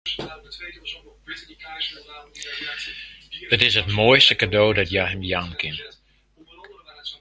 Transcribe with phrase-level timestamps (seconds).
[3.53, 5.77] It is it moaiste kado dat hja him jaan kin.